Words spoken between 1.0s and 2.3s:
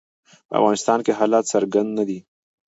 کې حالات څرګند نه دي.